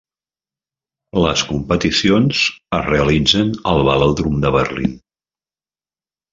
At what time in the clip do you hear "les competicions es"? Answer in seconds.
1.25-2.89